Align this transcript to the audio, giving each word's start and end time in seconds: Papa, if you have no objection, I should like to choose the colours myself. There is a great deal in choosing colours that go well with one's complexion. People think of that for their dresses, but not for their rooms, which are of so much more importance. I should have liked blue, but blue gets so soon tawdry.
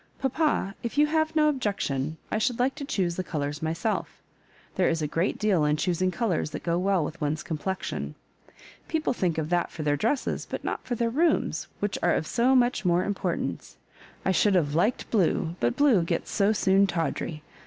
Papa, 0.17 0.73
if 0.81 0.97
you 0.97 1.05
have 1.05 1.35
no 1.35 1.47
objection, 1.47 2.17
I 2.31 2.39
should 2.39 2.57
like 2.57 2.73
to 2.73 2.83
choose 2.85 3.17
the 3.17 3.23
colours 3.23 3.61
myself. 3.61 4.19
There 4.73 4.89
is 4.89 5.03
a 5.03 5.07
great 5.07 5.37
deal 5.37 5.63
in 5.63 5.77
choosing 5.77 6.09
colours 6.09 6.49
that 6.49 6.63
go 6.63 6.79
well 6.79 7.05
with 7.05 7.21
one's 7.21 7.43
complexion. 7.43 8.15
People 8.87 9.13
think 9.13 9.37
of 9.37 9.49
that 9.49 9.69
for 9.69 9.83
their 9.83 9.95
dresses, 9.95 10.47
but 10.49 10.63
not 10.63 10.83
for 10.87 10.95
their 10.95 11.11
rooms, 11.11 11.67
which 11.79 11.99
are 12.01 12.15
of 12.15 12.25
so 12.25 12.55
much 12.55 12.83
more 12.83 13.03
importance. 13.05 13.77
I 14.25 14.31
should 14.31 14.55
have 14.55 14.73
liked 14.73 15.11
blue, 15.11 15.55
but 15.59 15.75
blue 15.75 16.01
gets 16.01 16.31
so 16.31 16.51
soon 16.51 16.87
tawdry. 16.87 17.43